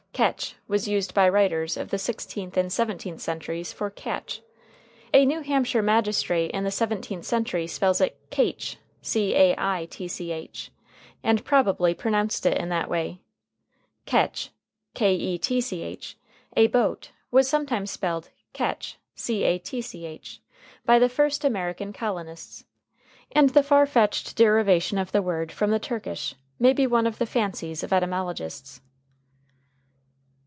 Ketch 0.13 0.53
was 0.67 0.87
used 0.87 1.15
by 1.15 1.27
writers 1.27 1.77
of 1.77 1.89
the 1.89 1.97
sixteenth 1.97 2.55
and 2.55 2.71
seventeenth 2.71 3.21
centuries 3.21 3.73
for 3.73 3.89
catch. 3.89 4.41
A 5.15 5.25
New 5.25 5.41
Hampshire 5.41 5.81
magistrate 5.81 6.51
in 6.51 6.63
the 6.63 6.69
seventeenth 6.69 7.25
century 7.25 7.65
spells 7.65 8.01
it 8.01 8.19
caitch, 8.29 8.75
and 11.23 11.43
probably 11.45 11.93
pronounced 11.95 12.45
it 12.45 12.55
in 12.57 12.69
that 12.69 12.87
way. 12.87 13.19
Ketch, 14.05 14.51
a 14.99 16.67
boat, 16.71 17.11
was 17.31 17.49
sometimes 17.49 17.89
spelled 17.89 18.29
catch 18.53 18.99
by 20.85 20.99
the 20.99 21.09
first 21.09 21.43
American 21.45 21.93
colonists, 21.93 22.65
and 23.31 23.51
the 23.51 23.63
far 23.63 23.87
fetched 23.87 24.35
derivation 24.35 24.99
of 24.99 25.13
the 25.13 25.21
word 25.23 25.51
from 25.51 25.71
the 25.71 25.79
Turkish 25.79 26.35
may 26.59 26.73
be 26.73 26.85
one 26.85 27.07
of 27.07 27.17
the 27.17 27.25
fancies 27.25 27.81
of 27.81 27.91
etymologists. 27.91 28.81